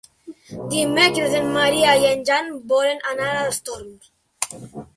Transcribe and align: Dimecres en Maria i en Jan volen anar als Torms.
Dimecres 0.69 1.35
en 1.41 1.45
Maria 1.57 1.93
i 2.03 2.07
en 2.13 2.25
Jan 2.31 2.51
volen 2.73 3.07
anar 3.13 3.31
als 3.45 3.63
Torms. 3.69 4.13